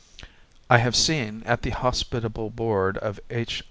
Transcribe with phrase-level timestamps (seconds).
[0.67, 3.59] I have seen, at the hospitable board of H.